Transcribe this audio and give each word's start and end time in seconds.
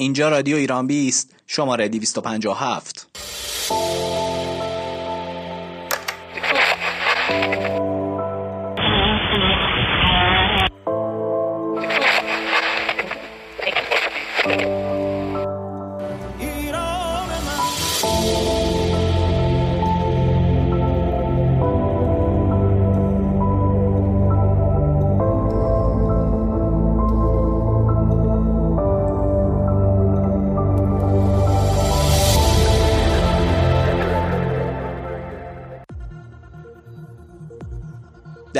اینجا 0.00 0.28
رادیو 0.28 0.56
ایران 0.56 0.86
بیست 0.86 1.30
شماره 1.46 1.88
257 1.88 3.06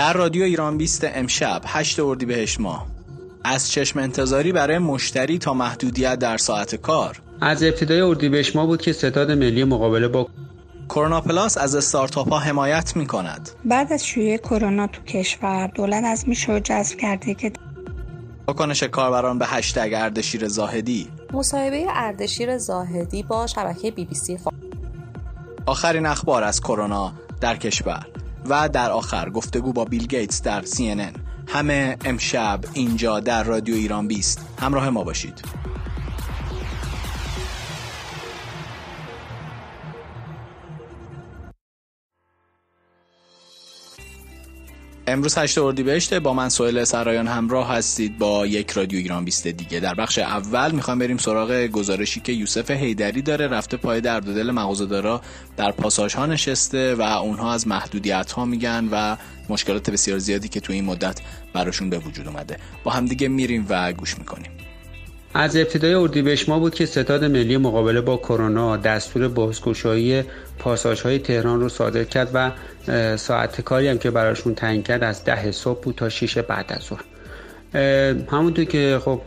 در 0.00 0.12
رادیو 0.12 0.42
ایران 0.42 0.78
20 0.78 1.04
امشب 1.04 1.62
8 1.66 2.00
اردیبهشت 2.00 2.60
ماه 2.60 2.86
از 3.44 3.70
چشم 3.70 3.98
انتظاری 3.98 4.52
برای 4.52 4.78
مشتری 4.78 5.38
تا 5.38 5.54
محدودیت 5.54 6.18
در 6.18 6.36
ساعت 6.36 6.74
کار. 6.74 7.22
از 7.40 7.62
ابتدای 7.62 8.00
اردیبهشت 8.00 8.56
ماه 8.56 8.66
بود 8.66 8.82
که 8.82 8.92
ستاد 8.92 9.30
ملی 9.30 9.64
مقابله 9.64 10.08
با 10.08 10.28
کرونا 10.88 11.20
پلاس 11.20 11.58
از 11.58 11.74
استارتاپ 11.74 12.28
ها 12.28 12.38
حمایت 12.38 12.96
می 12.96 13.06
کند 13.06 13.50
بعد 13.64 13.92
از 13.92 14.06
شیوع 14.06 14.36
کرونا 14.36 14.86
تو 14.86 15.02
کشور 15.02 15.66
دولت 15.66 16.04
از 16.04 16.28
میشه 16.28 16.60
جذب 16.60 16.96
کرده 16.96 17.34
که 17.34 17.52
واکنش 18.48 18.82
کاربران 18.82 19.38
به 19.38 19.46
هشتگ 19.46 19.92
اردشیر 19.96 20.48
زاهدی. 20.48 21.08
مصاحبه 21.32 21.86
اردشیر 21.90 22.58
زاهدی 22.58 23.22
با 23.22 23.46
شبکه 23.46 23.90
بی 23.90 24.04
بی 24.04 24.14
سی 24.14 24.38
آخرین 25.66 26.06
اخبار 26.06 26.44
از 26.44 26.60
کرونا 26.60 27.12
در 27.40 27.56
کشور. 27.56 28.06
و 28.48 28.68
در 28.68 28.90
آخر 28.90 29.30
گفتگو 29.30 29.72
با 29.72 29.84
بیل 29.84 30.06
گیتس 30.06 30.42
در 30.42 30.62
CNN 30.62 31.18
همه 31.48 31.96
امشب 32.04 32.60
اینجا 32.72 33.20
در 33.20 33.42
رادیو 33.42 33.74
ایران 33.74 34.08
20 34.08 34.46
همراه 34.60 34.90
ما 34.90 35.04
باشید. 35.04 35.42
امروز 45.12 45.38
8 45.38 45.58
اردیبهشت 45.58 46.14
با 46.14 46.34
من 46.34 46.48
سوهل 46.48 46.84
سرایان 46.84 47.26
همراه 47.26 47.72
هستید 47.72 48.18
با 48.18 48.46
یک 48.46 48.70
رادیو 48.70 48.98
ایران 48.98 49.24
20 49.24 49.48
دیگه. 49.48 49.80
در 49.80 49.94
بخش 49.94 50.18
اول 50.18 50.70
می‌خوام 50.70 50.98
بریم 50.98 51.16
سراغ 51.16 51.52
گزارشی 51.52 52.20
که 52.20 52.32
یوسف 52.32 52.70
هیدری 52.70 53.22
داره. 53.22 53.46
رفته 53.46 53.76
پای 53.76 54.00
درد 54.00 54.34
دل 54.34 54.50
مغازه‌دارا. 54.50 55.20
در 55.56 55.70
پاساژ 55.70 56.14
ها 56.14 56.26
نشسته 56.26 56.94
و 56.94 57.02
اونها 57.02 57.52
از 57.52 57.68
محدودیت 57.68 58.32
ها 58.32 58.44
میگن 58.44 58.88
و 58.92 59.16
مشکلات 59.48 59.90
بسیار 59.90 60.18
زیادی 60.18 60.48
که 60.48 60.60
تو 60.60 60.72
این 60.72 60.84
مدت 60.84 61.20
براشون 61.52 61.90
به 61.90 61.98
وجود 61.98 62.28
اومده. 62.28 62.56
با 62.84 62.90
همدیگه 62.90 63.28
میریم 63.28 63.66
و 63.68 63.92
گوش 63.92 64.18
می‌کنیم. 64.18 64.59
از 65.34 65.56
ابتدای 65.56 65.94
اردیبهشت 65.94 66.48
ما 66.48 66.58
بود 66.58 66.74
که 66.74 66.86
ستاد 66.86 67.24
ملی 67.24 67.56
مقابله 67.56 68.00
با 68.00 68.16
کرونا 68.16 68.76
دستور 68.76 69.28
بازگشایی 69.28 70.22
پاساژهای 70.58 71.18
تهران 71.18 71.60
رو 71.60 71.68
صادر 71.68 72.04
کرد 72.04 72.30
و 72.34 72.52
ساعت 73.16 73.60
کاری 73.60 73.88
هم 73.88 73.98
که 73.98 74.10
براشون 74.10 74.54
تعیین 74.54 74.82
کرد 74.82 75.04
از 75.04 75.24
ده 75.24 75.52
صبح 75.52 75.80
بود 75.80 75.94
تا 75.94 76.08
6 76.08 76.38
بعد 76.38 76.64
از 76.68 76.82
ظهر. 76.82 77.04
همونطور 78.30 78.64
که 78.64 79.00
خب 79.04 79.20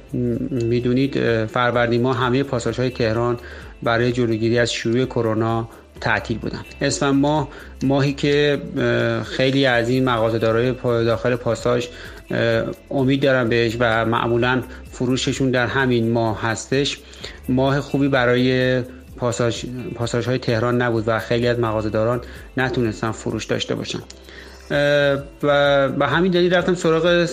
می‌دونید 0.52 1.46
فروردین 1.46 2.02
ما 2.02 2.14
همه 2.14 2.44
پاساژهای 2.44 2.90
تهران 2.90 3.40
برای 3.84 4.12
جلوگیری 4.12 4.60
از 4.60 4.74
شروع 4.74 5.06
کرونا 5.06 5.70
تعطیل 6.02 6.38
بودن. 6.38 6.62
اسفند 6.82 7.16
ماه 7.16 7.50
ماهی 7.84 8.14
که 8.14 8.62
خیلی 9.26 9.66
از 9.66 9.90
این 9.90 10.10
مغازه‌دارای 10.10 10.72
داخل 10.84 11.36
پاساژ 11.36 11.88
امید 12.92 13.22
دارن 13.24 13.50
بهش 13.50 13.78
و 13.80 14.06
معمولا 14.06 14.64
فروششون 14.92 15.52
در 15.52 15.68
همین 15.68 16.12
ماه 16.12 16.42
هستش. 16.42 17.00
ماه 17.50 17.82
خوبی 17.82 18.08
برای 18.08 18.82
پاساژ 19.18 19.66
پاساژ 19.96 20.28
های 20.28 20.38
تهران 20.38 20.82
نبود 20.82 21.04
و 21.08 21.20
خیلی 21.20 21.48
از 21.48 21.60
مغازه‌داران 21.60 22.22
نتونستن 22.58 23.12
فروش 23.12 23.46
داشته 23.46 23.76
باشن. 23.76 24.00
و 25.44 25.90
به 25.90 26.08
همین 26.08 26.32
دلیل 26.32 26.54
رفتم 26.54 26.76
سراغ 26.76 27.30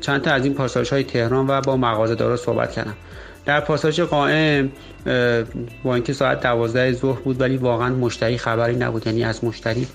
چند 0.00 0.22
تا 0.22 0.30
از 0.30 0.44
این 0.44 0.54
پاساژ 0.54 0.90
های 0.90 1.04
تهران 1.04 1.46
و 1.48 1.60
با 1.60 1.76
مغازه‌دارا 1.76 2.36
صحبت 2.36 2.72
کردم. 2.72 2.94
در 3.48 3.60
پاساژ 3.60 4.00
قائم 4.00 4.72
با 5.84 5.94
اینکه 5.94 6.12
ساعت 6.12 6.40
12 6.40 6.92
ظهر 6.92 7.20
بود 7.20 7.40
ولی 7.40 7.56
واقعا 7.56 7.88
مشتری 7.88 8.38
خبری 8.38 8.76
نبود. 8.76 9.06
یعنی 9.06 9.24
از 9.24 9.44
مشتری 9.44 9.86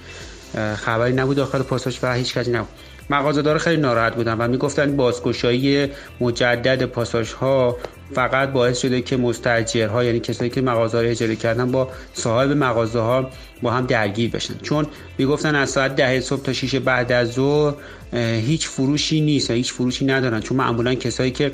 خبری 0.76 1.14
نبود. 1.14 1.38
داخل 1.38 1.62
پاساژ 1.62 2.00
و 2.04 2.14
هیچ 2.14 2.38
کسی 2.38 2.52
نبود. 2.52 2.70
مغازه‌دار 3.10 3.58
خیلی 3.58 3.82
ناراحت 3.82 4.16
بودن 4.16 4.34
و 4.34 4.48
می‌گفتن 4.48 4.96
بازگشایی 4.96 5.88
مجدد 6.22 6.84
پاساژ 6.84 7.32
ها 7.32 7.78
فقط 8.16 8.50
باعث 8.50 8.80
شده 8.80 9.02
که 9.02 9.18
مستاجرها 9.18 10.04
یعنی 10.04 10.20
کسایی 10.20 10.50
که 10.50 10.62
مغازه 10.62 11.02
رو 11.02 11.08
اجاره 11.08 11.36
کردن 11.36 11.72
با 11.72 11.90
صاحب 12.14 12.52
مغازه 12.52 13.00
ها 13.00 13.30
با 13.62 13.72
هم 13.72 13.86
درگیر 13.86 14.32
بشن. 14.32 14.54
چون 14.62 14.88
می‌گفتن 15.18 15.56
از 15.56 15.70
ساعت 15.70 15.96
ده 15.96 16.22
صبح 16.22 16.42
تا 16.42 16.54
6 16.54 16.76
بعد 16.76 17.12
از 17.12 17.32
ظهر 17.32 17.74
هیچ 18.22 18.68
فروشی 18.68 19.22
نیست 19.22 19.52
هیچ 19.52 19.74
فروشی 19.74 20.06
ندارن. 20.06 20.40
چون 20.40 20.58
معمولا 20.58 20.96
کسایی 20.96 21.32
که 21.32 21.52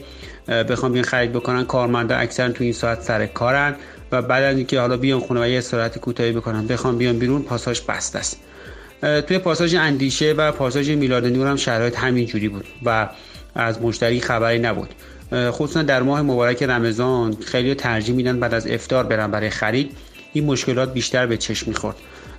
بخوام 0.50 0.92
بیان 0.92 1.06
خرید 1.06 1.32
بکنن 1.32 1.66
کارمندا 1.66 2.16
اکثرا 2.16 2.50
تو 2.50 2.64
این 2.64 2.74
ساعت 2.74 3.02
سر 3.02 3.26
کارن 3.26 3.76
و 4.12 4.22
بعد 4.22 4.44
از 4.44 4.58
اینکه 4.58 4.80
حالا 4.80 4.98
بیان 4.98 5.20
خونه 5.20 5.42
و 5.42 5.48
یه 5.48 5.58
استراحت 5.58 6.00
کوتاهی 6.00 6.32
بکنن. 6.32 6.68
بخوام 6.68 6.98
بیان 6.98 7.20
بیرون 7.20 7.42
پاساژ 7.42 7.82
بسته 7.82 8.20
است. 8.20 8.40
توی 9.02 9.38
پاساژ 9.38 9.76
اندیشه 9.76 10.34
و 10.34 10.52
پاساژ 10.52 10.90
میلاد 10.90 11.26
نور 11.26 11.48
هم 11.48 11.56
شرایط 11.56 11.98
همین 11.98 12.26
جوری 12.26 12.50
بود 12.50 12.66
و 12.86 13.10
از 13.56 13.82
مشتری 13.82 14.22
خبری 14.22 14.60
نبود. 14.60 14.90
خصوصا 15.34 15.84
در 15.84 16.02
ماه 16.02 16.22
مبارک 16.22 16.64
رمضان 16.64 17.38
خیلی 17.46 17.76
ترجیح 17.76 18.16
میدن 18.16 18.40
بعد 18.40 18.54
از 18.54 18.68
افتار 18.68 19.04
برن 19.04 19.32
برای 19.32 19.50
خرید. 19.50 19.92
این 20.34 20.46
مشکلات 20.46 20.94
بیشتر 20.94 21.26
به 21.26 21.38
چشم 21.38 21.70
می‌خورد. 21.70 21.96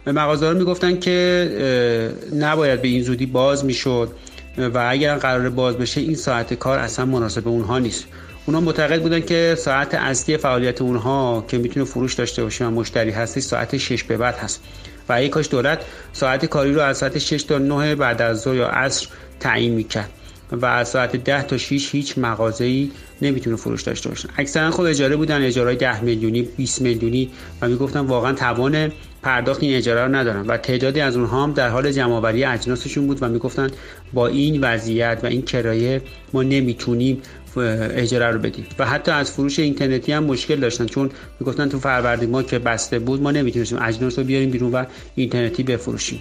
مغازه‌دارا 0.07 0.59
می‌گفتن 0.59 0.99
که 0.99 2.13
نباید 2.35 2.83
به 2.83 2.89
این 2.89 3.03
زودی 3.03 3.27
باز 3.27 3.65
می‌شد. 3.65 4.11
و 4.59 4.87
اگر 4.91 5.15
قرار 5.15 5.51
باز 5.51 5.77
بشه 5.77 6.01
این 6.01 6.15
ساعت 6.15 6.55
کار 6.55 6.79
اصلا 6.79 7.05
مناسب 7.05 7.49
اونها 7.49 7.79
نیست. 7.79 8.05
اونا 8.47 8.61
معتقد 8.61 9.03
بودن 9.03 9.21
که 9.21 9.57
ساعت 9.59 9.95
اصلی 9.95 10.37
فعالیت 10.37 10.83
اونها 10.83 11.45
که 11.49 11.59
می‌تونه 11.59 11.87
فروش 11.87 12.15
داشته 12.15 12.43
باشه 12.43 12.67
و 12.67 12.71
مشتری 12.71 13.11
هستش 13.11 13.43
ساعت 13.43 13.77
6 13.77 14.05
به 14.05 14.17
بعد 14.17 14.35
هست. 14.35 14.63
و 15.09 15.13
ای 15.13 15.29
کاش 15.29 15.49
دولت 15.49 15.85
ساعت 16.13 16.45
کاری 16.45 16.75
رو 16.75 16.81
از 16.81 16.99
ساعت 16.99 17.19
6 17.19 17.43
تا 17.43 17.59
9 17.59 17.95
بعد 17.95 18.23
از 18.23 18.41
ظهر 18.41 18.55
یا 18.55 18.69
عصر 18.69 19.09
تعیین 19.41 19.75
می‌کرد 19.75 20.11
و 20.53 20.67
از 20.67 20.89
ساعت 20.89 21.17
10 21.17 21.43
تا 21.43 21.59
6 21.59 21.95
هیچ 21.95 22.19
مغازه‌ای 22.19 22.91
نمی‌تونه 23.23 23.57
فروش 23.57 23.83
داشته 23.83 24.09
باشه. 24.09 24.29
اکثرا 24.37 24.71
خود 24.71 24.87
اجاره 24.87 25.17
بودن 25.17 25.43
اجاره 25.43 25.75
10 25.75 26.01
میلیونی 26.01 26.43
20 26.43 26.83
میلیونی 26.83 27.31
و 27.61 27.69
می‌گفتن 27.69 28.01
واقعا 28.01 28.33
توان 28.33 28.93
پرداخت 29.23 29.63
این 29.63 29.77
اجاره 29.77 30.05
رو 30.05 30.15
ندارن 30.15 30.47
و 30.47 30.57
تعدادی 30.57 31.01
از 31.01 31.17
اونها 31.17 31.43
هم 31.43 31.53
در 31.53 31.69
حال 31.69 31.93
جمعآوری 31.93 32.45
اجناسشون 32.45 33.07
بود 33.07 33.19
و 33.21 33.29
می‌گفتن 33.29 33.71
با 34.13 34.27
این 34.27 34.61
وضعیت 34.61 35.21
و 35.23 35.27
این 35.27 35.43
کرایه 35.43 36.03
ما 36.33 36.43
نمی‌تونیم 36.43 37.23
اجاره 37.57 38.27
رو 38.27 38.39
بدیم. 38.39 38.67
و 38.79 38.87
حتی 38.87 39.11
از 39.11 39.31
فروش 39.31 39.59
اینترنتی 39.59 40.13
هم 40.13 40.25
مشکل 40.25 40.57
داشتن 40.57 40.87
چون 40.87 41.11
می‌گفتن 41.41 41.69
تو 41.69 41.79
فروردین 41.79 42.31
ما 42.31 42.43
که 42.43 42.59
بسته 42.59 42.99
بود 42.99 43.23
ما 43.23 43.31
نمی‌تونستیم 43.31 43.79
اجناس 43.83 44.19
رو 44.19 44.25
بیاریم 44.25 44.51
بیرون 44.51 44.73
و 44.73 44.85
اینترنتی 45.15 45.63
بفروشیم. 45.63 46.21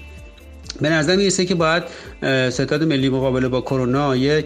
به 0.81 0.89
نظر 0.89 1.15
می‌رسه 1.15 1.45
که 1.45 1.55
باید 1.55 1.83
ستاد 2.49 2.83
ملی 2.83 3.09
مقابله 3.09 3.47
با 3.47 3.61
کرونا 3.61 4.15
یک 4.15 4.45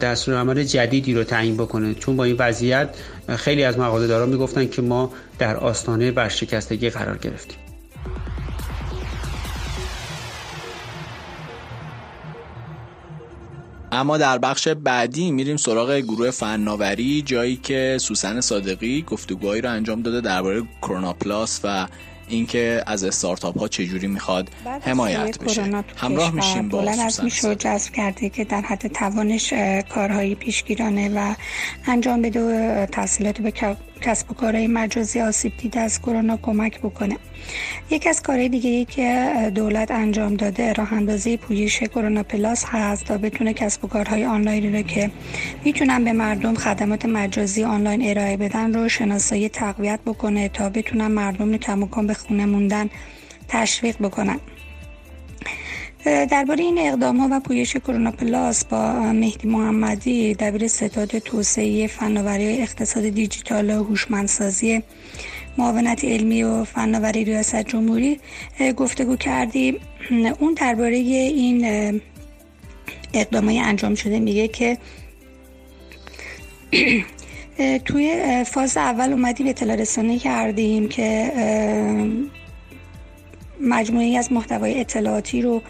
دستور 0.00 0.34
عمل 0.34 0.62
جدیدی 0.62 1.14
رو 1.14 1.24
تعیین 1.24 1.56
بکنه. 1.56 1.94
چون 1.94 2.16
با 2.16 2.24
این 2.24 2.36
وضعیت 2.38 2.88
خیلی 3.36 3.64
از 3.64 3.78
مغازه‌داران 3.78 4.28
می‌گفتن 4.28 4.68
که 4.68 4.82
ما 4.82 5.12
در 5.38 5.56
آستانه 5.56 6.10
برشکستگی 6.10 6.90
قرار 6.90 7.18
گرفتیم. 7.18 7.58
اما 13.94 14.18
در 14.18 14.38
بخش 14.38 14.68
بعدی 14.68 15.30
میریم 15.30 15.56
سراغ 15.56 15.92
گروه 15.92 16.30
فناوری 16.30 17.22
جایی 17.22 17.56
که 17.56 17.96
سوسن 18.00 18.40
صادقی 18.40 19.02
گفتگوهایی 19.02 19.62
رو 19.62 19.70
انجام 19.70 20.02
داده 20.02 20.20
درباره 20.20 20.62
کرونا 20.82 21.12
پلاس 21.12 21.60
و 21.64 21.86
اینکه 22.28 22.82
از 22.86 23.04
استارتاپ 23.04 23.58
ها 23.58 23.68
چجوری 23.68 24.06
می‌خواد 24.06 24.50
حمایت 24.80 25.38
بشه 25.38 25.84
همراه 25.96 26.30
میشیم 26.30 26.68
با 26.68 26.80
از 26.82 27.24
میشه 27.24 27.54
جذب 27.54 27.92
کرده 27.92 28.28
که 28.28 28.44
در 28.44 28.60
حد 28.60 28.86
توانش 28.86 29.54
کارهای 29.88 30.34
پیشگیرانه 30.34 31.08
و 31.14 31.34
انجام 31.86 32.22
بده 32.22 32.40
و 32.40 32.86
تسهیلات 32.86 33.40
به 33.40 33.50
کسب 34.00 34.30
و 34.30 34.34
کارهای 34.34 34.66
مجازی 34.66 35.20
آسیب 35.20 35.52
دیده 35.56 35.80
از 35.80 36.00
کرونا 36.00 36.36
کمک 36.36 36.78
بکنه. 36.78 37.16
یکی 37.90 38.08
از 38.08 38.22
کارهای 38.22 38.48
دیگه 38.48 38.70
ای 38.70 38.84
که 38.84 39.32
دولت 39.54 39.90
انجام 39.90 40.34
داده 40.34 40.72
راه 40.72 40.92
اندازی 40.92 41.36
پویش 41.36 41.82
کرونا 41.82 42.22
پلاس 42.22 42.64
هست 42.66 43.04
تا 43.04 43.18
بتونه 43.18 43.52
کسب 43.52 43.84
و 43.84 43.88
کارهای 43.88 44.24
آنلاین 44.24 44.74
رو 44.74 44.82
که 44.82 45.10
می‌تونن 45.64 46.04
به 46.04 46.12
مردم 46.12 46.54
خدمات 46.54 47.04
مجازی 47.06 47.64
آنلاین 47.64 48.10
ارائه 48.10 48.36
بدن 48.36 48.74
رو 48.74 48.88
شناسایی 48.88 49.48
تقویت 49.48 50.00
بکنه 50.06 50.48
تا 50.48 50.70
بتونن 50.70 51.06
مردم 51.06 51.52
رو 51.52 51.58
کم 51.58 52.06
به 52.06 52.14
خونه 52.14 52.46
موندن 52.46 52.90
تشویق 53.48 53.96
بکنن. 53.96 54.40
درباره 56.04 56.64
این 56.64 56.78
اقدام 56.78 57.16
ها 57.16 57.28
و 57.32 57.40
پویش 57.40 57.76
کرونا 57.76 58.10
پلاس 58.10 58.64
با 58.64 58.92
مهدی 58.92 59.48
محمدی 59.48 60.34
دبیر 60.34 60.68
ستاد 60.68 61.18
توسعه 61.18 61.86
فناوری 61.86 62.62
اقتصاد 62.62 63.08
دیجیتال 63.08 63.70
و 63.70 63.84
هوشمندسازی 63.84 64.82
معاونت 65.58 66.04
علمی 66.04 66.42
و 66.42 66.64
فناوری 66.64 67.24
ریاست 67.24 67.56
جمهوری 67.56 68.20
گفتگو 68.76 69.16
کردیم. 69.16 69.76
اون 70.38 70.54
درباره 70.54 70.96
این 70.96 72.00
اقدام 73.14 73.48
انجام 73.48 73.94
شده 73.94 74.18
میگه 74.18 74.48
که 74.48 74.78
توی 77.84 78.44
فاز 78.46 78.76
اول 78.76 79.12
اومدیم 79.12 79.46
اطلاع 79.46 79.76
رسانی 79.76 80.18
کردیم 80.18 80.88
که 80.88 81.32
مجموعی 83.60 84.16
از 84.16 84.32
محتوای 84.32 84.80
اطلاعاتی 84.80 85.42
رو 85.42 85.62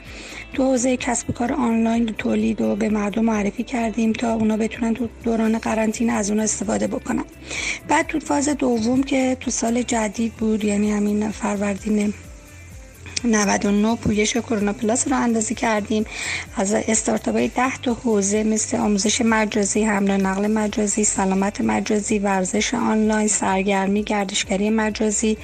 تو 0.53 0.65
حوزه 0.65 0.97
کسب 0.97 1.31
و 1.31 1.33
کار 1.33 1.53
آنلاین 1.53 2.07
تولید 2.07 2.61
و 2.61 2.77
به 2.77 2.89
مردم 2.89 3.25
معرفی 3.25 3.63
کردیم 3.63 4.13
تا 4.13 4.35
اونا 4.35 4.57
بتونن 4.57 4.95
تو 4.95 5.09
دوران 5.25 5.59
قرنطینه 5.59 6.13
از 6.13 6.31
اون 6.31 6.41
استفاده 6.41 6.87
بکنن. 6.87 7.25
بعد 7.89 8.07
تو 8.07 8.21
فاز 8.21 8.49
دوم 8.49 9.03
که 9.03 9.37
تو 9.41 9.51
سال 9.51 9.83
جدید 9.83 10.33
بود 10.33 10.65
یعنی 10.65 10.93
همین 10.93 11.31
فروردین 11.31 12.15
99 13.27 13.97
پویش 13.97 14.37
کرونا 14.37 14.73
پلاس 14.73 15.09
رو 15.09 15.17
اندازی 15.17 15.55
کردیم. 15.55 16.05
از 16.57 16.75
استارتاپ 16.75 17.35
های 17.35 17.49
10 17.49 17.77
تا 17.77 17.95
حوزه 17.95 18.43
مثل 18.43 18.77
آموزش 18.77 19.21
مجازی 19.21 19.85
حمل 19.85 20.11
و 20.11 20.17
نقل 20.17 20.47
مجازی 20.47 21.05
سلامت 21.05 21.61
مجازی 21.61 22.19
ورزش 22.19 22.75
آنلاین 22.75 23.29
سرگرمی 23.29 24.03
گردشگری 24.03 24.71
مجازی 24.71 25.37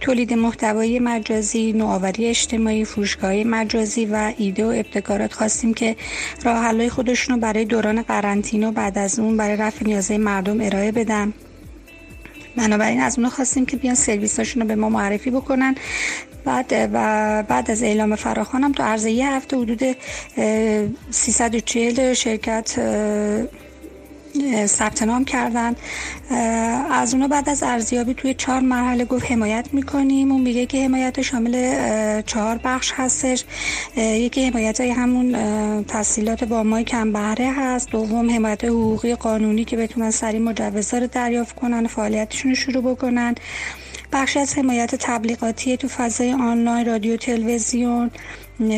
تولید 0.00 0.34
محتوای 0.34 0.98
مجازی 0.98 1.72
نوآوری 1.72 2.26
اجتماعی 2.26 2.84
فروشگاه 2.84 3.34
مجازی 3.34 4.04
و 4.04 4.32
ایده 4.36 4.64
و 4.64 4.68
ابتکارات 4.68 5.32
خواستیم 5.32 5.74
که 5.74 5.96
راه 6.44 6.64
حلای 6.64 6.90
خودشون 6.90 7.34
رو 7.34 7.40
برای 7.40 7.64
دوران 7.64 8.02
قرنطینه 8.02 8.66
و 8.66 8.72
بعد 8.72 8.98
از 8.98 9.18
اون 9.18 9.36
برای 9.36 9.56
رفع 9.56 9.84
نیازهای 9.84 10.18
مردم 10.18 10.60
ارائه 10.60 10.92
بدن. 10.92 11.32
بنابراین 12.56 13.00
از 13.00 13.18
اونها 13.18 13.30
خواستیم 13.30 13.66
که 13.66 13.76
بیان 13.76 13.94
سرویس 13.94 14.56
رو 14.56 14.64
به 14.64 14.74
ما 14.74 14.88
معرفی 14.88 15.30
بکنن. 15.30 15.74
بعد 16.44 16.72
و 16.92 17.42
بعد 17.48 17.70
از 17.70 17.82
اعلام 17.82 18.16
فراخوانم 18.16 18.72
تو 18.72 18.82
عرض 18.82 19.06
یه 19.06 19.32
هفته 19.32 19.56
حدود 19.56 19.96
340 21.10 22.14
شرکت 22.14 22.80
ثبت 24.66 25.02
نام 25.02 25.24
کردن. 25.24 25.76
از 26.90 27.14
اونا 27.14 27.28
بعد 27.28 27.48
از 27.48 27.62
ارزیابی 27.62 28.14
توی 28.14 28.34
چهار 28.34 28.60
مرحله 28.60 29.04
گفت 29.04 29.32
حمایت 29.32 29.66
می‌کنیم. 29.72 30.32
اون 30.32 30.40
میگه 30.40 30.66
که 30.66 30.84
حمایت 30.84 31.22
شامل 31.22 32.22
چهار 32.22 32.60
بخش 32.64 32.92
هستش. 32.96 33.44
یکی 33.96 34.46
حمایت 34.46 34.80
های 34.80 34.90
همون 34.90 35.84
تحصیلات 35.84 36.44
با 36.44 36.62
مای 36.62 36.84
کم 36.84 37.12
بهره 37.12 37.52
هست. 37.52 37.90
دوم 37.90 38.30
حمایت 38.30 38.64
حقوقی 38.64 39.14
قانونی 39.14 39.64
که 39.64 39.76
بتونن 39.76 40.10
سریع 40.10 40.40
مجوزها 40.40 40.98
رو 40.98 41.06
دریافت 41.06 41.54
کنن 41.54 41.86
فعالیتشون 41.86 42.50
رو 42.50 42.54
شروع 42.54 42.82
بکنن. 42.94 43.34
بخش 44.12 44.36
از 44.36 44.58
حمایت 44.58 44.94
تبلیغاتی 44.94 45.76
تو 45.76 45.88
فضای 45.88 46.32
آنلاین 46.32 46.86
رادیو 46.86 47.16
تلویزیون 47.16 48.10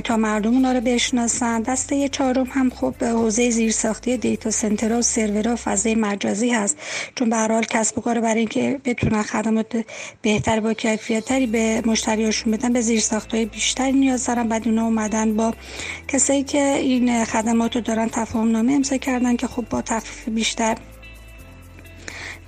تا 0.05 0.17
مردم 0.17 0.55
اونا 0.55 0.73
رو 0.73 0.81
بشناسن. 0.81 1.63
دسته 1.63 2.09
چهارم 2.09 2.47
هم 2.51 2.71
خب 2.71 2.95
حوزه 3.05 3.51
زیرساختی 3.51 4.17
دیتا 4.17 4.51
سنتر 4.51 4.93
و 4.93 5.03
سرورها 5.03 5.57
فضای 5.57 5.95
مجازی 5.95 6.51
هست. 6.51 6.77
چون 7.15 7.31
به 7.31 7.37
حال 7.37 7.65
کسب 7.65 7.99
و 7.99 8.01
کار 8.01 8.21
برای 8.21 8.39
اینکه 8.39 8.81
بتونن 8.85 9.23
خدمات 9.23 9.85
بهتر 10.23 10.61
با 10.61 10.73
کیفیت 10.73 11.25
تری 11.25 11.47
به 11.47 11.83
مشتریاشون 11.87 12.53
بدن 12.53 12.73
به 12.73 12.83
های 13.33 13.45
بیشتری 13.45 13.93
نیاز 13.93 14.27
دارن. 14.27 14.49
بعد 14.49 14.69
اونا 14.69 14.85
اومدن 14.85 15.37
با 15.37 15.55
کسایی 16.09 16.43
که 16.43 16.63
این 16.63 17.25
خدمات 17.25 17.77
رو 17.77 17.83
دارن 17.83 18.09
تفاهم 18.09 18.51
نامه 18.51 18.73
امضا 18.73 18.97
کردن 18.97 19.37
که 19.37 19.47
خب 19.47 19.65
با 19.71 19.83
تخفیف 19.83 20.29
بیشتر 20.29 20.77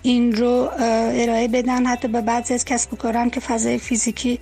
این 0.06 0.36
رو 0.36 0.70
ارائه 1.22 1.48
بدن. 1.48 1.86
حتی 1.86 2.08
به 2.08 2.20
بعضی 2.20 2.54
از 2.54 2.64
کسب 2.64 2.92
و 2.92 2.96
کارم 2.96 3.30
که 3.30 3.40
فضای 3.40 3.78
فیزیکی 3.78 4.38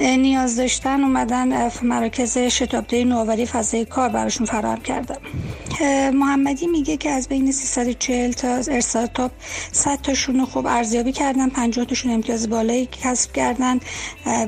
نیاز 0.00 0.56
داشتن 0.56 1.04
اومدن 1.04 1.70
مراکز 1.82 2.38
شتابده 2.38 3.04
نوآوری 3.04 3.46
فضای 3.46 3.84
کار 3.84 4.08
براشون 4.08 4.46
فراهم 4.46 4.80
کردم 4.80 5.20
محمدی 6.14 6.66
میگه 6.66 6.96
که 6.96 7.10
از 7.10 7.28
بین 7.28 7.52
340 7.52 8.32
تا 8.32 8.48
استارتاپ 8.48 9.30
100 9.72 9.98
تاشون 10.02 10.44
خوب 10.44 10.66
ارزیابی 10.66 11.12
کردن 11.12 11.48
50 11.48 11.84
تاشون 11.86 12.12
امتیاز 12.12 12.50
بالایی 12.50 12.88
کسب 12.92 13.32
کردن. 13.32 13.80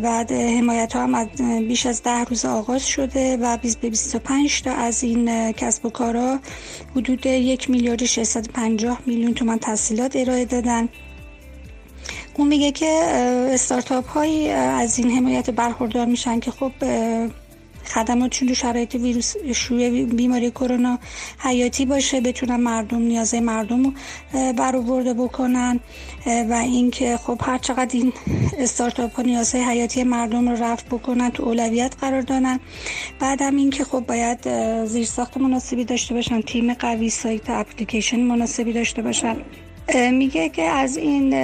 بعد 0.03 0.33
حمایت 0.33 0.93
ها 0.93 1.03
هم 1.03 1.29
بیش 1.69 1.87
از 1.87 2.03
10 2.03 2.25
روز 2.25 2.45
آغاز 2.45 2.87
شده 2.87 3.37
و 3.37 3.57
20 3.57 3.81
به 3.81 3.91
25 3.91 4.63
تا 4.63 4.73
از 4.73 5.03
این 5.03 5.53
کسب 5.53 5.87
و 5.87 5.91
کارها 5.91 6.39
حدود 6.97 7.27
1 7.27 7.71
میلیارد 7.71 8.05
650 8.05 8.99
میلیون 9.07 9.35
تومان 9.35 9.59
تحصیلات 9.59 10.17
ارائه 10.17 10.45
دادن. 10.45 10.89
اون 12.35 12.49
میگه 12.49 12.73
که 12.73 13.01
استارتاپ 13.53 14.09
هایی 14.09 14.49
از 14.51 14.99
این 14.99 15.11
حمایت 15.11 15.51
برخوردار 15.51 16.07
میشن 16.07 16.41
که 16.41 16.51
خب 16.51 16.73
خدماتشون 17.85 18.49
تو 18.49 18.55
شرایط 18.55 18.95
ویروس 18.95 19.35
شوی 19.55 20.05
بیماری 20.05 20.51
کرونا 20.51 20.99
حیاتی 21.39 21.87
باشه 21.87 22.21
بتونن 22.21 22.57
مردم 22.57 22.99
نیازه 22.99 23.41
مردم 23.41 23.83
رو 23.85 23.93
برآورده 24.53 25.15
بکنن. 25.15 25.81
و 26.27 26.53
اینکه 26.53 27.17
خب 27.17 27.41
هر 27.43 27.59
چقدر 27.59 27.91
این 27.93 28.13
استارتاپ 28.59 29.15
ها 29.15 29.23
نیازهای 29.23 29.65
حیاتی 29.65 30.05
مردم 30.05 30.49
رو 30.49 30.65
رفت 30.65 30.87
بکنن 30.87 31.31
تو 31.31 31.43
اولویت 31.43 31.95
قرار 32.01 32.21
دادن. 32.21 32.61
بعدم 33.21 33.57
اینکه 33.57 33.85
خب 33.85 34.01
باید 34.01 34.39
زیرساخت 34.85 35.37
مناسبی 35.37 35.85
داشته 35.85 36.15
باشن 36.15 36.41
تیم 36.41 36.75
قوی 36.75 37.11
سایت 37.11 37.51
اپلیکیشن 37.51 38.21
مناسبی 38.21 38.73
داشته 38.73 39.03
باشن. 39.03 39.37
میگه 39.97 40.49
که 40.49 40.63
از 40.63 40.97
این 40.97 41.35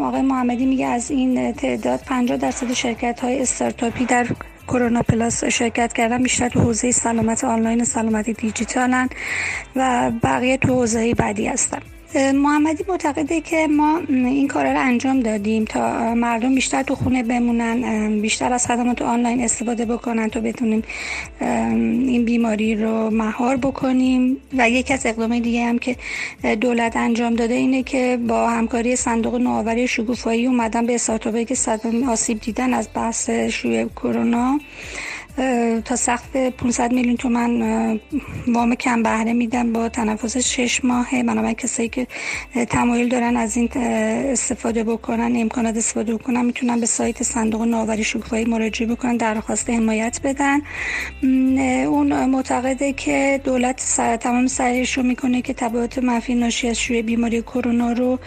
آقای 0.00 0.22
محمدی 0.22 0.66
میگه 0.66 0.86
از 0.86 1.10
این 1.10 1.52
تعداد 1.52 2.00
50 2.00 2.36
درصد 2.36 2.72
شرکت 2.72 3.20
های 3.20 3.42
استارتاپی 3.42 4.04
در 4.04 4.26
کرونا 4.68 5.02
پلاس 5.02 5.44
شرکت 5.44 5.92
کردن 5.92 6.22
بیشتر 6.22 6.48
تو 6.48 6.60
حوزه 6.60 6.90
سلامت 6.92 7.44
آنلاین 7.44 7.84
سلامت 7.84 8.30
دیجیتالن 8.30 9.08
و 9.76 10.12
بقیه 10.22 10.56
تو 10.56 10.74
حوزه 10.74 11.14
بعدی 11.14 11.46
هستن. 11.46 11.80
محمدی 12.16 12.84
معتقده 12.88 13.40
که 13.40 13.66
ما 13.66 14.00
این 14.08 14.48
کار 14.48 14.72
رو 14.72 14.80
انجام 14.80 15.20
دادیم 15.20 15.64
تا 15.64 16.14
مردم 16.14 16.54
بیشتر 16.54 16.82
تو 16.82 16.94
خونه 16.94 17.22
بمونن 17.22 18.20
بیشتر 18.20 18.52
از 18.52 18.66
خدمات 18.66 19.02
آنلاین 19.02 19.44
استفاده 19.44 19.84
بکنن 19.84 20.30
تا 20.30 20.40
بتونیم 20.40 20.82
این 21.40 22.24
بیماری 22.24 22.74
رو 22.74 23.10
مهار 23.10 23.56
بکنیم. 23.56 24.36
و 24.58 24.70
یکی 24.70 24.94
از 24.94 25.06
اقدام 25.06 25.38
دیگه 25.38 25.64
هم 25.64 25.78
که 25.78 25.96
دولت 26.60 26.96
انجام 26.96 27.34
داده 27.34 27.54
اینه 27.54 27.82
که 27.82 28.18
با 28.28 28.50
همکاری 28.50 28.96
صندوق 28.96 29.34
نوآوری 29.34 29.88
شکوفایی 29.88 30.46
اومدن 30.46 30.86
به 30.86 30.94
استارتاپی 30.94 31.44
که 31.44 31.56
آسیب 32.08 32.40
دیدن 32.40 32.74
از 32.74 32.88
بحث 32.94 33.30
شوی 33.30 33.86
کرونا. 33.96 34.60
تا 35.84 35.96
سقف 35.96 36.36
500 36.36 36.92
میلیون 36.92 37.16
تومن 37.16 38.00
وام 38.46 38.74
کم 38.74 39.02
بهره 39.02 39.32
میدن 39.32 39.72
با 39.72 39.88
تنفس 39.88 40.36
6 40.36 40.84
ماه 40.84 41.22
بنابراین 41.22 41.54
کسایی 41.54 41.88
که 41.88 42.06
تمایل 42.70 43.08
دارن 43.08 43.36
از 43.36 43.56
این 43.56 43.68
استفاده 43.76 44.84
بکنن 44.84 45.32
امکانات 45.36 45.76
استفاده 45.76 46.14
بکنن 46.14 46.44
می‌تونن 46.44 46.80
به 46.80 46.86
سایت 46.86 47.22
صندوق 47.22 47.62
نوآوری 47.62 48.04
شکوفایی 48.04 48.44
مراجعه 48.44 48.88
بکنن 48.88 49.16
درخواست 49.16 49.70
حمایت 49.70 50.20
بدن. 50.24 50.60
اون 51.86 52.24
معتقده 52.24 52.92
که 52.92 53.40
دولت 53.44 53.80
سر 53.80 54.16
تمام 54.16 54.46
سعیش 54.46 54.92
رو 54.92 55.02
می‌کنه 55.02 55.42
که 55.42 55.54
تبعات 55.54 55.98
منفی 55.98 56.34
ناشی 56.34 56.68
از 56.68 56.78
شوی 56.78 57.02
بیماری 57.02 57.42
کرونا 57.42 57.92
رو 57.92 58.18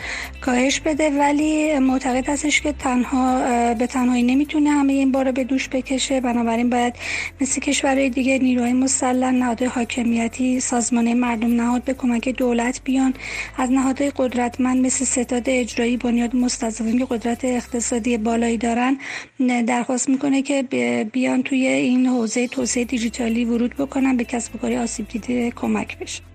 کاهش 0.41 0.79
بده. 0.79 1.09
ولی 1.09 1.79
معتقد 1.79 2.29
هستش 2.29 2.61
که 2.61 2.73
تنها 2.73 3.43
به 3.73 3.87
تنهایی 3.87 4.23
نمی‌تونه 4.23 4.69
همه 4.69 4.93
این 4.93 5.11
بار 5.11 5.31
به 5.31 5.43
دوش 5.43 5.69
بکشه. 5.69 6.21
بنابراین 6.21 6.69
باید 6.69 6.96
مثل 7.41 7.61
کشورهای 7.61 8.09
دیگه 8.09 8.37
نیروهای 8.39 8.73
مسلح 8.73 9.31
نهادهای 9.31 9.67
حاکمیتی 9.67 10.59
سازمان 10.59 11.13
مردم 11.13 11.61
نهاد 11.61 11.83
به 11.83 11.93
کمک 11.93 12.29
دولت 12.29 12.81
بیان. 12.83 13.13
از 13.57 13.71
نهادهای 13.71 14.11
قدرتمند 14.15 14.85
مثل 14.85 15.05
ستاد 15.05 15.43
اجرایی 15.45 15.97
بنیاد 15.97 16.35
مستضعفین 16.35 16.97
که 16.99 17.05
قدرت 17.05 17.45
اقتصادی 17.45 18.17
بالایی 18.17 18.57
دارن 18.57 18.97
درخواست 19.67 20.09
می‌کنه 20.09 20.41
که 20.41 20.63
بیان 21.13 21.43
توی 21.43 21.67
این 21.67 22.05
حوزه 22.05 22.47
توسعه 22.47 22.83
دیجیتالی 22.83 23.45
ورود 23.45 23.75
بکنن 23.75 24.17
به 24.17 24.23
کسب 24.23 24.55
و 24.55 24.57
کاری 24.57 24.77
آسیب 24.77 25.07
دیده 25.07 25.51
کمک 25.51 25.99
بشه. 25.99 26.26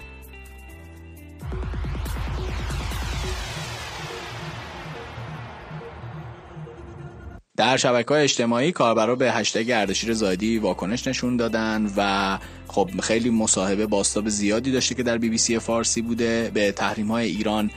در 7.62 7.76
شبکه 7.76 8.14
های 8.14 8.22
اجتماعی 8.22 8.72
کاربرا 8.72 9.16
به 9.16 9.32
هشتگ 9.32 9.70
اردشیر 9.70 10.14
زادی 10.14 10.58
واکنش 10.58 11.06
نشون 11.06 11.36
دادن 11.36 11.90
و 11.96 12.38
خب 12.68 12.90
خیلی 13.02 13.30
مصاحبه 13.30 13.86
باستاب 13.86 14.28
زیادی 14.28 14.72
داشته 14.72 14.94
که 14.94 15.02
در 15.02 15.18
بی 15.18 15.28
بی 15.28 15.38
سی 15.38 15.58
فارسی 15.58 16.02
بوده 16.02 16.50
به 16.54 16.72
تحریم 16.72 17.08
های 17.08 17.26
ایران 17.26 17.70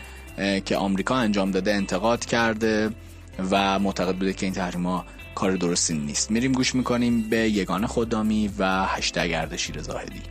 که 0.66 0.78
آمریکا 0.78 1.16
انجام 1.16 1.52
داده 1.52 1.74
انتقاد 1.74 2.26
کرده 2.26 2.90
و 3.52 3.80
معتقد 3.80 4.16
بوده 4.16 4.34
که 4.34 4.46
این 4.46 4.56
تحریم 4.56 4.86
ها 4.86 5.06
کار 5.36 5.52
درستی 5.52 5.94
نیست. 5.94 6.32
میریم 6.32 6.52
گوش 6.52 6.76
می‌کنیم 6.76 7.30
به 7.30 7.38
یگان 7.38 7.88
خدامی 7.88 8.52
و 8.60 8.86
هشتگ 8.86 9.32
اردشیر 9.36 9.82
زاهدی. 9.82 10.22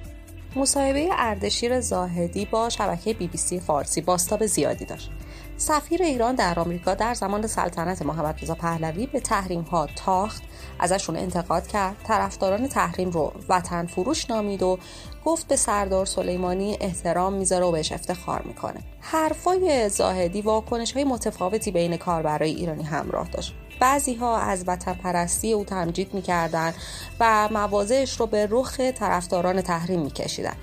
مصاحبه 0.57 1.09
اردشیر 1.19 1.81
زاهدی 1.81 2.45
با 2.45 2.69
شبکه 2.69 3.15
بی 3.15 3.29
بی 3.29 3.39
سی 3.39 3.61
فارسی 3.61 4.01
باستاب 4.01 4.47
زیادی 4.47 4.85
داشت. 4.85 5.11
سفیر 5.57 6.03
ایران 6.03 6.35
در 6.35 6.61
آمریکا 6.61 6.95
در 6.95 7.15
زمان 7.15 7.47
سلطنت 7.47 8.03
محمد 8.03 8.39
رضا 8.43 8.55
پهلوی 8.55 9.07
به 9.07 9.21
تحریم 9.21 9.61
ها 9.61 9.89
تاخت 9.97 10.43
ازشون 10.79 11.17
انتقاد 11.17 11.67
کرد 11.67 11.97
طرفداران 12.05 12.69
تحریم 12.69 13.11
رو 13.11 13.33
وطن 13.49 13.87
فروش 13.87 14.31
نامید 14.31 14.63
و 14.63 14.79
گفت 15.25 15.49
به 15.49 15.57
سردار 15.57 16.07
سلیمانی 16.07 16.79
احترام 16.81 17.33
می‌ذاره 17.33 17.65
و 17.65 17.73
بهش 17.73 17.93
افتخار 17.93 18.43
می‌کنه. 18.43 18.81
حرفای 19.01 19.89
زاهدی 19.89 20.43
واکنش 20.43 20.93
های 20.93 21.05
متفاوتی 21.05 21.71
بین 21.71 21.97
کاربرای 21.97 22.51
ایرانی 22.51 22.83
همراه 22.83 23.29
داشت. 23.29 23.55
بعضی 23.81 24.15
ها 24.15 24.39
از 24.39 24.65
وطن 24.67 24.95
پرستی 24.95 25.53
او 25.53 25.65
تمجید 25.65 26.15
می‌کردند 26.15 26.75
و 27.21 27.49
موازهش 27.53 28.21
رو 28.21 28.27
به 28.27 28.49
رخ 28.51 28.81
طرفداران 28.81 29.63
تحریم 29.63 30.01
میکشیدن. 30.01 30.57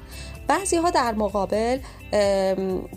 بعضی 0.48 0.78
ها 0.78 0.90
در 0.90 1.14
مقابل 1.14 1.80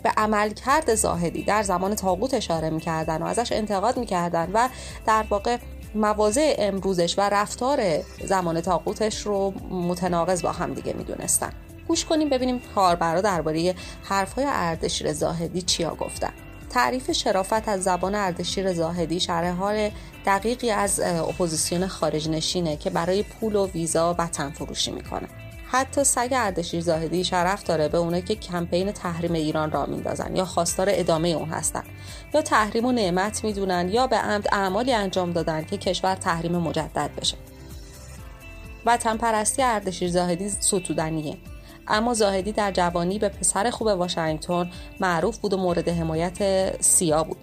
به 0.03 0.09
عملکرد 0.17 0.95
زاهدی 0.95 1.43
در 1.43 1.63
زمان 1.63 1.95
تاغوت 1.95 2.33
اشاره 2.33 2.69
می‌کردن 2.69 3.21
و 3.21 3.25
ازش 3.25 3.51
انتقاد 3.51 3.97
می‌کردن 3.97 4.51
و 4.53 4.69
در 5.05 5.25
واقع 5.29 5.57
مواضع 5.95 6.55
امروزش 6.57 7.17
و 7.17 7.21
رفتار 7.21 7.79
زمان 8.25 8.61
تاغوتش 8.61 9.21
رو 9.21 9.53
متناقض 9.69 10.41
با 10.41 10.51
هم 10.51 10.73
دیگه 10.73 10.93
می‌دونستن. 10.93 11.49
گوش 11.87 12.05
کنیم 12.05 12.29
ببینیم 12.29 12.61
کاربرا 12.75 13.21
درباره 13.21 13.75
حرفهای 14.03 14.45
اردشیر 14.47 15.13
زاهدی 15.13 15.61
چیا 15.61 15.95
گفتن. 15.95 16.33
تعریف 16.69 17.11
شرافت 17.11 17.69
از 17.69 17.83
زبان 17.83 18.15
اردشیر 18.15 18.73
زاهدی 18.73 19.19
شرح 19.19 19.51
حال 19.51 19.89
دقیقی 20.25 20.71
از 20.71 20.99
اپوزیسیون 20.99 21.87
خارج 21.87 22.29
نشینه 22.29 22.77
که 22.77 22.89
برای 22.89 23.23
پول 23.23 23.55
و 23.55 23.67
ویزا 23.67 24.15
وطن 24.19 24.49
فروشی 24.49 24.91
می‌کنه. 24.91 25.27
حتی 25.67 26.03
سگ 26.03 26.29
اردشیر 26.31 26.81
زاهدی 26.81 27.23
شرف 27.23 27.63
داره 27.63 27.87
به 27.87 27.97
اونایی 27.97 28.23
که 28.23 28.35
کمپین 28.35 28.91
تحریم 28.91 29.33
ایران 29.33 29.71
را 29.71 29.85
میندازن 29.85 30.35
یا 30.35 30.45
خواستار 30.45 30.87
ادامه 30.89 31.29
اون 31.29 31.49
هستن. 31.49 31.83
یا 32.33 32.41
تحریم 32.41 32.85
رو 32.85 32.91
نعمت 32.91 33.43
می‌دونن 33.43 33.89
یا 33.89 34.07
به 34.07 34.15
عمد 34.15 34.47
اعمالی 34.51 34.93
انجام 34.93 35.31
دادن 35.31 35.63
که 35.63 35.77
کشور 35.77 36.15
تحریم 36.15 36.57
مجدد 36.57 37.09
بشه. 37.21 37.37
وطن 38.85 39.17
پرستی 39.17 39.61
اردشیر 39.61 40.09
زاهدی 40.09 40.49
ستودنیه. 40.49 41.37
اما 41.87 42.13
زاهدی 42.13 42.51
در 42.51 42.71
جوانی 42.71 43.19
به 43.19 43.29
پسر 43.29 43.69
خوب 43.69 43.87
واشنگتن 43.87 44.71
معروف 44.99 45.37
بود 45.37 45.53
و 45.53 45.57
مورد 45.57 45.89
حمایت 45.89 46.71
سیا 46.81 47.23
بود. 47.23 47.37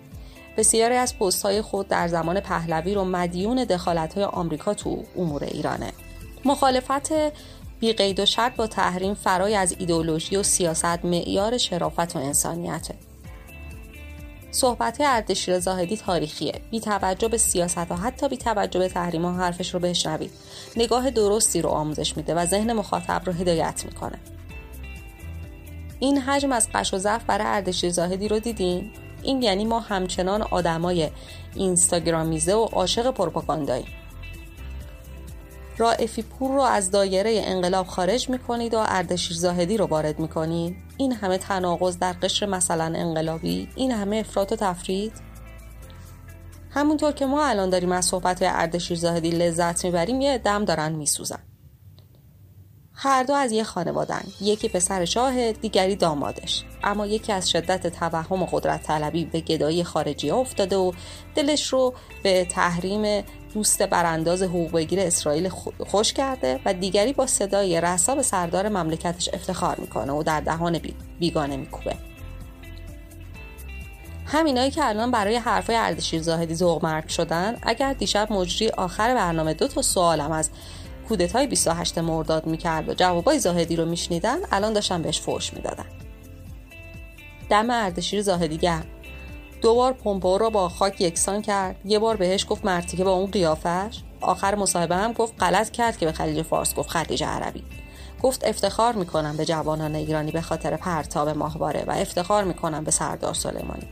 بسیاری 0.56 0.94
از 0.94 1.18
پست 1.18 1.42
های 1.42 1.62
خود 1.62 1.88
در 1.88 2.08
زمان 2.08 2.40
پهلوی 2.40 2.94
رو 2.94 3.04
مدیون 3.04 3.64
دخالت 3.64 4.14
های 4.14 4.24
آمریکا 4.24 4.74
تو 4.74 5.04
امور 5.16 5.44
ایرانه. 5.44 5.92
مخالفت 6.44 7.12
بی 7.82 7.92
قید 7.92 8.20
و 8.20 8.26
شرط 8.26 8.56
با 8.56 8.66
تحریم 8.66 9.14
فرای 9.14 9.54
از 9.54 9.74
ایدولوژی 9.78 10.36
و 10.36 10.42
سیاست 10.42 11.04
معیار 11.04 11.58
شرافت 11.58 12.16
و 12.16 12.18
انسانیته 12.18 12.94
صحبت 14.50 15.00
اردشیر 15.00 15.58
زاهدی 15.58 15.96
تاریخیه. 15.96 16.60
بی 16.70 16.80
توجه 16.80 17.28
به 17.28 17.38
سیاست 17.38 17.90
و 17.90 17.94
حتی 17.94 18.28
بی 18.28 18.36
توجه 18.36 18.78
به 18.78 18.88
تحریم 18.88 19.24
ها 19.24 19.32
حرفش 19.32 19.74
رو 19.74 19.80
بشنوید. 19.80 20.30
نگاه 20.76 21.10
درستی 21.10 21.62
رو 21.62 21.68
آموزش 21.68 22.16
میده 22.16 22.34
و 22.34 22.46
ذهن 22.46 22.72
مخاطب 22.72 23.22
رو 23.26 23.32
هدایت 23.32 23.82
می‌کنه. 23.84 24.18
این 26.00 26.18
حجم 26.18 26.52
از 26.52 26.68
قش 26.74 26.94
و 26.94 26.98
ضعف 26.98 27.24
برای 27.24 27.46
اردشیر 27.46 27.90
زاهدی 27.90 28.28
رو 28.28 28.38
دیدین؟ 28.38 28.90
این 29.22 29.42
یعنی 29.42 29.64
ما 29.64 29.80
همچنان 29.80 30.42
آدمای 30.42 31.10
اینستاگرامیزه 31.54 32.54
و 32.54 32.64
عاشق 32.64 33.10
پروپاگانداییم. 33.10 34.01
رائفی 35.78 36.22
پور 36.22 36.50
رو 36.50 36.60
از 36.60 36.90
دایره 36.90 37.42
انقلاب 37.44 37.86
خارج 37.86 38.30
می‌کنید 38.30 38.74
و 38.74 38.84
اردشیر 38.86 39.36
زاهدی 39.36 39.76
رو 39.76 39.86
وارد 39.86 40.18
می‌کنید. 40.18 40.76
این 40.96 41.12
همه 41.12 41.38
تناقض 41.38 41.98
در 41.98 42.12
قشر 42.12 42.46
مثلا 42.46 42.84
انقلابی 42.84 43.68
این 43.76 43.90
همه 43.90 44.16
افراط 44.16 44.52
و 44.52 44.56
تفرید. 44.56 45.12
همونطور 46.70 47.12
که 47.12 47.26
ما 47.26 47.46
الان 47.46 47.70
داریم 47.70 47.92
از 47.92 48.04
صحبت 48.04 48.38
اردشیر 48.42 48.98
زاهدی 48.98 49.30
لذت 49.30 49.84
می‌بریم 49.84 50.20
یه 50.20 50.38
دم 50.38 50.64
دارن 50.64 50.92
میسوزن. 50.92 51.42
هر 52.94 53.22
دو 53.22 53.32
از 53.32 53.52
یه 53.52 53.64
خانوادن 53.64 54.22
یکی 54.40 54.68
پسر 54.68 55.04
شاه 55.04 55.52
دیگری 55.52 55.96
دامادش. 55.96 56.64
اما 56.84 57.06
یکی 57.06 57.32
از 57.32 57.50
شدت 57.50 57.86
توهم 57.86 58.42
و 58.42 58.46
قدرت 58.52 58.82
طلبی 58.82 59.24
به 59.24 59.40
گدایی 59.40 59.84
خارجی 59.84 60.30
افتاده 60.30 60.76
و 60.76 60.92
دلش 61.34 61.66
رو 61.66 61.94
به 62.22 62.44
تحریم 62.44 63.24
دوست 63.54 63.82
برانداز 63.82 64.42
حقوق 64.42 64.86
اسرائیل 64.92 65.48
خوش 65.86 66.12
کرده 66.12 66.60
و 66.64 66.74
دیگری 66.74 67.12
با 67.12 67.26
صدای 67.26 67.80
رسا 67.80 68.14
به 68.14 68.22
سردار 68.22 68.68
مملکتش 68.68 69.28
افتخار 69.32 69.76
می‌کنه 69.80 70.12
و 70.12 70.22
در 70.22 70.40
دهان 70.40 70.80
بیگانه 71.18 71.56
میکوبه. 71.56 71.96
همینایی 74.26 74.70
که 74.70 74.84
الان 74.84 75.10
برای 75.10 75.36
حرفای 75.36 75.76
اردشیر 75.76 76.22
زاهدی 76.22 76.54
ذوق 76.54 76.84
مرگ 76.84 77.08
شدن 77.08 77.56
اگر 77.62 77.92
دیشب 77.92 78.32
مجری 78.32 78.68
آخر 78.68 79.14
برنامه 79.14 79.54
دو 79.54 79.68
تا 79.68 79.82
سوالم 79.82 80.32
از 80.32 80.50
کودتای 81.08 81.46
28 81.46 81.98
مرداد 81.98 82.46
می‌کرد 82.46 82.88
و 82.88 82.94
جوابای 82.94 83.38
زاهدی 83.38 83.76
رو 83.76 83.84
میشنیدن 83.84 84.36
الان 84.52 84.72
داشتن 84.72 85.02
بهش 85.02 85.20
فوش 85.20 85.54
می‌دادن. 85.54 85.86
دم 87.50 87.70
اردشیر 87.70 88.22
زاهدی 88.22 88.58
گرم. 88.58 88.86
دو 89.62 89.74
بار 89.74 89.92
پومپو 89.92 90.38
رو 90.38 90.50
با 90.50 90.68
خاک 90.68 91.00
یکسان 91.00 91.42
کرد. 91.42 91.76
یه 91.84 91.98
بار 91.98 92.16
بهش 92.16 92.46
گفت 92.48 92.64
مرتیکه 92.64 93.04
با 93.04 93.12
اون 93.12 93.30
قیافش. 93.30 93.98
آخر 94.20 94.54
مصاحبه 94.54 94.96
هم 94.96 95.12
گفت 95.12 95.34
غلط 95.40 95.70
کرد 95.70 95.96
که 95.98 96.06
به 96.06 96.12
خلیج 96.12 96.42
فارس 96.42 96.74
گفت 96.74 96.90
خلیج 96.90 97.24
عربی. 97.24 97.64
گفت 98.22 98.44
افتخار 98.44 98.94
می‌کنم 98.94 99.36
به 99.36 99.44
جوانان 99.44 99.94
ایرانی 99.94 100.30
به 100.30 100.40
خاطر 100.40 100.76
پرتاب 100.76 101.28
ماهواره 101.28 101.84
و 101.86 101.90
افتخار 101.90 102.44
می‌کنم 102.44 102.84
به 102.84 102.90
سردار 102.90 103.34
سلیمانی. 103.34 103.88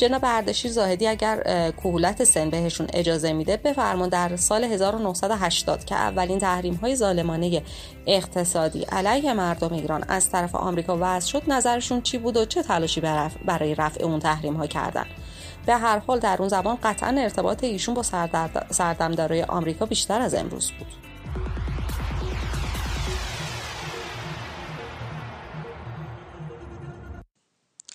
جناب 0.00 0.20
اردشیر 0.24 0.70
زاهدی 0.70 1.06
اگر 1.06 1.42
کهولت 1.70 2.24
سن 2.24 2.50
بهشون 2.50 2.86
اجازه 2.92 3.32
میده 3.32 3.56
بفرمان 3.56 4.08
در 4.08 4.36
سال 4.36 4.64
1980 4.64 5.84
که 5.84 5.94
اولین 5.94 6.38
تحریم 6.38 6.74
های 6.74 6.96
ظالمانه 6.96 7.62
اقتصادی 8.06 8.82
علیه 8.82 9.32
مردم 9.32 9.72
ایران 9.72 10.04
از 10.08 10.30
طرف 10.30 10.54
آمریکا 10.54 10.98
وضع 11.00 11.28
شد 11.28 11.42
نظرشون 11.48 12.02
چی 12.02 12.18
بود 12.18 12.36
و 12.36 12.44
چه 12.44 12.62
تلاشی 12.62 13.00
برای 13.44 13.74
رفع 13.74 14.04
اون 14.04 14.18
تحریم 14.18 14.54
ها 14.54 14.66
کردن؟ 14.66 15.06
به 15.66 15.76
هر 15.76 15.98
حال 15.98 16.18
در 16.18 16.36
اون 16.38 16.48
زمان 16.48 16.78
قطعا 16.82 17.14
ارتباط 17.18 17.64
ایشون 17.64 17.94
با 17.94 18.02
سردمدارای 18.70 19.42
آمریکا 19.42 19.86
بیشتر 19.86 20.20
از 20.20 20.34
امروز 20.34 20.70
بود. 20.70 21.09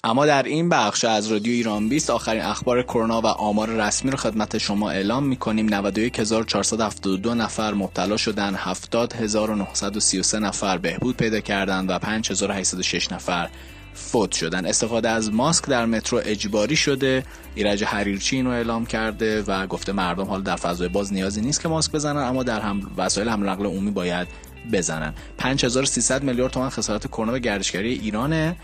اما 0.06 0.26
در 0.26 0.44
این 0.44 0.70
بخش 0.70 1.06
از 1.06 1.28
رادیو 1.28 1.54
ایران 1.54 1.90
20 1.90 2.10
آخرین 2.10 2.42
اخبار 2.42 2.84
کرونا 2.84 3.22
و 3.22 3.26
آمار 3.26 3.70
رسمی 3.70 4.12
رو 4.12 4.18
خدمت 4.18 4.58
شما 4.58 4.90
اعلام 4.90 5.24
می‌کنیم. 5.24 5.70
91472 5.70 7.36
نفر 7.36 7.74
مبتلا 7.74 8.18
شدن 8.18 8.56
70933 8.56 10.40
نفر 10.40 10.78
بهبود 10.78 11.18
پیدا 11.18 11.40
کردند 11.40 11.90
و 11.90 12.00
5806 12.00 13.12
نفر 13.12 13.50
فوت 13.94 14.32
شدن. 14.32 14.66
استفاده 14.66 15.10
از 15.10 15.34
ماسک 15.34 15.66
در 15.66 15.86
مترو 15.86 16.22
اجباری 16.26 16.76
شده. 16.76 17.24
ایرج 17.56 17.84
حریرچی 17.84 18.36
اینو 18.36 18.50
اعلام 18.50 18.86
کرده 18.86 19.42
و 19.42 19.68
گفته 19.68 19.92
مردم 19.92 20.26
حالا 20.26 20.42
در 20.42 20.56
فضای 20.56 20.88
باز 20.88 21.14
نیازی 21.14 21.42
نیست 21.42 21.62
که 21.62 21.68
ماسک 21.68 21.92
بزنن 21.92 22.22
اما 22.22 22.44
در 22.44 22.60
هم 22.60 22.92
وسایل 22.98 23.30
حمل 23.30 23.50
نقل 23.50 23.66
عمومی 23.66 23.92
باید 23.92 24.28
بزنن. 24.74 25.14
5300 25.38 26.24
میلیارد 26.24 26.52
تومان 26.52 26.70
خسارت 26.70 27.08
کرونا 27.08 27.32
به 27.32 27.40
گردشگری 27.40 27.94
ایرانه. 27.94 28.56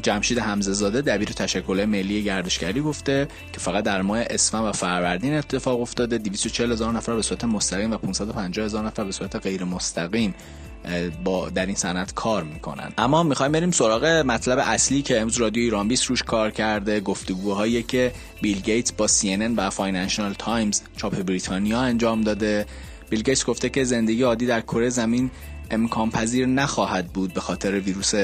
جمشید 0.00 0.38
حمزه 0.38 0.72
زاده 0.72 1.00
دبیر 1.00 1.28
تشکل 1.28 1.84
ملی 1.84 2.24
گردشگری 2.24 2.80
گفته 2.80 3.28
که 3.52 3.60
فقط 3.60 3.84
در 3.84 4.02
ماه 4.02 4.18
اسفند 4.30 4.64
و 4.64 4.72
فروردین 4.72 5.34
اتفاق 5.34 5.80
افتاده. 5.80 6.18
240 6.18 6.72
هزار 6.72 6.92
نفر 6.92 7.16
به 7.16 7.22
صورت 7.22 7.44
مستقیم 7.44 7.92
و 7.92 7.96
550 7.96 8.64
هزار 8.64 8.86
نفر 8.86 9.04
به 9.04 9.12
صورت 9.12 9.36
غیر 9.36 9.64
مستقیم 9.64 10.34
با 11.24 11.48
در 11.48 11.66
این 11.66 11.74
صنعت 11.74 12.14
کار 12.14 12.44
می‌کنن. 12.44 12.92
اما 12.98 13.22
می‌خوایم 13.22 13.52
بریم 13.52 13.70
سراغ 13.70 14.04
مطلب 14.04 14.58
اصلی 14.58 15.02
که 15.02 15.20
امروز 15.20 15.36
رادیو 15.36 15.62
ایران 15.62 15.88
20 15.88 16.04
روش 16.04 16.22
کار 16.22 16.50
کرده. 16.50 17.00
گفتگوهایی 17.00 17.82
که 17.82 18.12
بیل 18.42 18.60
گیتس 18.60 18.92
با 18.92 19.08
CNN 19.08 19.54
و 19.56 19.70
فاینانشال 19.70 20.34
تایمز 20.38 20.80
چاپ 20.96 21.22
بریتانیا 21.22 21.80
انجام 21.80 22.20
داده. 22.20 22.66
بیل 23.10 23.22
گیتس 23.22 23.44
گفته 23.44 23.68
که 23.68 23.84
زندگی 23.84 24.22
عادی 24.22 24.46
در 24.46 24.60
کره 24.60 24.88
زمین 24.88 25.30
امکان 25.70 26.10
پذیر 26.10 26.46
نخواهد 26.46 27.06
بود 27.06 27.34
به 27.34 27.40
خاطر 27.40 27.80
ویروس 27.80 28.14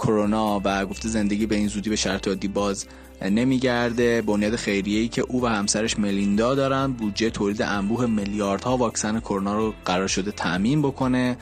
کرونا 0.00 0.60
و 0.64 0.86
گفته 0.86 1.08
زندگی 1.08 1.46
به 1.46 1.56
این 1.56 1.68
زودی 1.68 1.90
به 1.90 1.96
شرط 1.96 2.28
عادی 2.28 2.48
باز 2.48 2.86
نمیگرده. 3.22 4.22
بنیاد 4.22 4.56
خیریه‌ای 4.56 5.08
که 5.08 5.22
او 5.22 5.44
و 5.44 5.46
همسرش 5.46 5.98
ملیندا 5.98 6.54
دارن 6.54 6.92
بودجه 6.92 7.30
تولید 7.30 7.62
انبوه 7.62 8.06
میلیاردها 8.06 8.76
واکسن 8.76 9.20
کرونا 9.20 9.56
رو 9.56 9.74
قرار 9.84 10.08
شده 10.08 10.30
تأمین 10.30 10.82
بکنه. 10.82 11.36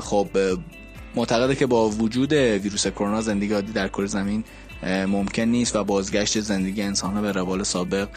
خب 0.00 0.28
معتقده 1.14 1.54
که 1.54 1.66
با 1.66 1.88
وجود 1.88 2.32
ویروس 2.32 2.86
کرونا 2.86 3.20
زندگی 3.20 3.52
عادی 3.52 3.72
در 3.72 3.88
کره 3.88 4.06
زمین 4.06 4.44
ممکن 4.86 5.42
نیست 5.42 5.76
و 5.76 5.84
بازگشت 5.84 6.40
زندگی 6.40 6.82
انسان 6.82 7.22
به 7.22 7.32
روال 7.32 7.62
سابق 7.62 8.08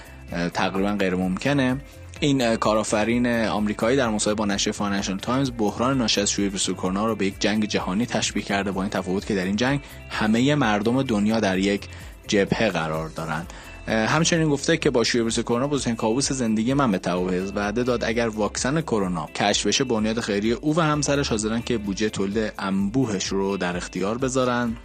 تقریبا 0.53 0.91
غیر 0.91 1.15
ممکنه 1.15 1.77
این 2.19 2.55
کارآفرین 2.55 3.27
آمریکایی 3.27 3.97
در 3.97 4.09
مصاحبه 4.09 4.37
با 4.37 4.45
نشریه 4.45 4.71
فاینانشال 4.71 5.17
تایمز 5.17 5.51
بحران 5.57 5.97
ناشی 5.97 6.21
از 6.21 6.31
شیوع 6.31 6.57
کرونا 6.57 7.05
رو 7.05 7.15
به 7.15 7.25
یک 7.25 7.35
جنگ 7.39 7.65
جهانی 7.65 8.05
تشبیه 8.05 8.43
کرده 8.43 8.71
با 8.71 8.81
این 8.81 8.89
تفاوت 8.89 9.25
که 9.25 9.35
در 9.35 9.45
این 9.45 9.55
جنگ 9.55 9.79
همه 10.09 10.55
مردم 10.55 11.03
دنیا 11.03 11.39
در 11.39 11.57
یک 11.57 11.87
جبهه 12.27 12.69
قرار 12.69 13.09
دارند. 13.09 13.53
همچنین 13.87 14.49
گفته 14.49 14.77
که 14.77 14.89
با 14.89 15.03
شیوع 15.03 15.23
ویروس 15.23 15.39
کرونا 15.39 15.67
بزرگترین 15.67 15.95
کابوس 15.95 16.31
زندگی 16.31 16.73
من 16.73 16.91
به 16.91 16.97
تعویض 16.97 17.51
وعده 17.55 17.83
داد. 17.83 18.03
اگر 18.03 18.27
واکسن 18.27 18.81
کرونا 18.81 19.29
کشف 19.35 19.67
بشه 19.67 19.83
بنیاد 19.83 20.19
خیریه 20.19 20.55
او 20.61 20.75
و 20.75 20.81
همسرش 20.81 21.29
حاضرن 21.29 21.61
که 21.61 21.77
بودجه 21.77 22.09
تولید 22.09 22.53
انبوهش 22.59 23.25
رو 23.25 23.57
در 23.57 23.77
اختیار 23.77 24.17
بذارن. 24.17 24.77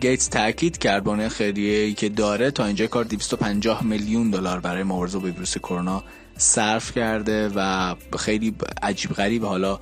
گیتس 0.00 0.28
تاکید 0.28 0.78
کرد 0.78 1.04
بنیاد 1.04 1.28
خیریه 1.28 1.94
که 1.94 2.08
داره 2.08 2.50
تا 2.50 2.64
اینجا 2.64 2.86
کار 2.86 3.04
250 3.04 3.84
میلیون 3.84 4.30
دلار 4.30 4.60
برای 4.60 4.82
مبارزه 4.82 5.18
با 5.18 5.24
ویروس 5.24 5.58
کرونا 5.58 6.04
صرف 6.36 6.92
کرده 6.92 7.48
و 7.54 7.94
خیلی 8.18 8.54
عجیب 8.82 9.12
غریب 9.12 9.44
حالا 9.44 9.78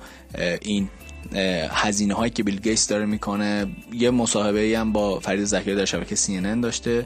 این 0.61 0.89
هزینه 1.69 2.13
هایی 2.13 2.31
که 2.31 2.43
بیل 2.43 2.59
گیتس 2.59 2.87
داره 2.87 3.05
می‌کنه 3.05 3.67
یه 3.93 4.11
مصاحبه 4.11 4.75
هم 4.77 4.93
با 4.93 5.19
فرید 5.19 5.43
زکری 5.43 5.75
در 5.75 5.85
شبکه 5.85 6.15
CNN 6.15 6.61
داشته 6.61 7.05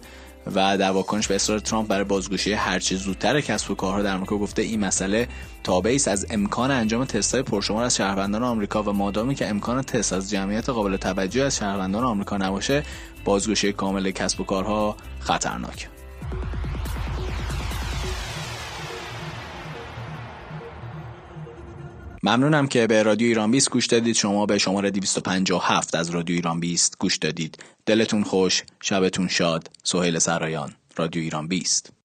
و 0.56 0.78
در 0.78 0.92
واکنش 0.92 1.28
به 1.28 1.36
اصرار 1.36 1.60
ترامپ 1.60 1.88
برای 1.88 2.04
بازگوشی 2.04 2.54
هرچه 2.54 2.96
زودتر 2.96 3.42
کسب 3.42 3.72
و 3.72 3.76
کارها 3.76 4.02
در 4.02 4.16
آمریکا 4.16 4.38
گفته 4.38 4.62
این 4.62 4.80
مسئله 4.80 5.28
تابعی 5.64 5.96
از 6.08 6.26
امکان 6.30 6.72
انجام 6.72 7.06
تست‌های 7.06 7.44
پرشمار 7.44 7.84
از 7.84 7.96
شهروندان 7.96 8.44
آمریکا 8.44 8.84
و 8.84 8.90
مادامی 8.90 9.36
که 9.36 9.48
امکان 9.48 9.82
تست 9.82 10.14
از 10.14 10.30
جمعیت 10.30 10.70
قابل 10.70 10.98
توجه 10.98 11.44
از 11.44 11.58
شهروندان 11.58 12.04
آمریکا 12.04 12.38
نباشه 12.38 12.84
بازگوشی 13.26 13.74
کامل 13.74 14.12
کسب 14.12 14.42
و 14.42 14.44
کارها 14.44 14.98
خطرناک 15.20 15.88
ممنونم 22.26 22.68
که 22.68 22.88
به 22.88 23.04
رادیو 23.04 23.28
ایران 23.28 23.52
20 23.52 23.70
گوش 23.70 23.86
دادید. 23.86 24.16
شما 24.16 24.46
به 24.46 24.58
شماره 24.58 24.92
257 24.92 25.96
از 25.96 26.10
رادیو 26.10 26.36
ایران 26.36 26.60
20 26.60 26.98
گوش 27.00 27.18
دادید. 27.18 27.64
دلتون 27.86 28.24
خوش 28.24 28.64
شبتون 28.82 29.28
شاد. 29.28 29.70
سهیل 29.84 30.20
سرایان 30.20 30.74
رادیو 30.98 31.22
ایران 31.22 31.48
20 31.48 32.03